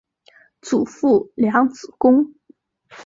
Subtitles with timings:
[0.63, 2.33] 祖父梁子恭。